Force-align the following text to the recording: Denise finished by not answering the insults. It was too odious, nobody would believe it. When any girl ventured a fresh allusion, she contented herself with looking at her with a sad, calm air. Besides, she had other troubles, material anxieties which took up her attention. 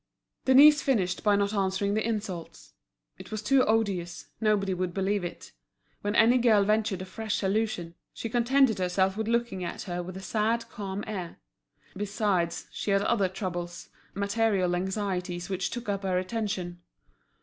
Denise 0.45 0.81
finished 0.81 1.23
by 1.23 1.35
not 1.35 1.53
answering 1.53 1.93
the 1.93 2.03
insults. 2.03 2.73
It 3.19 3.29
was 3.29 3.43
too 3.43 3.61
odious, 3.65 4.25
nobody 4.39 4.73
would 4.73 4.95
believe 4.95 5.23
it. 5.23 5.51
When 6.01 6.15
any 6.15 6.39
girl 6.39 6.63
ventured 6.63 7.03
a 7.03 7.05
fresh 7.05 7.43
allusion, 7.43 7.93
she 8.11 8.27
contented 8.27 8.79
herself 8.79 9.15
with 9.15 9.27
looking 9.27 9.63
at 9.63 9.83
her 9.83 10.01
with 10.01 10.17
a 10.17 10.21
sad, 10.21 10.67
calm 10.69 11.03
air. 11.05 11.37
Besides, 11.95 12.65
she 12.71 12.89
had 12.89 13.03
other 13.03 13.29
troubles, 13.29 13.89
material 14.15 14.75
anxieties 14.75 15.51
which 15.51 15.69
took 15.69 15.87
up 15.87 16.01
her 16.01 16.17
attention. 16.17 16.81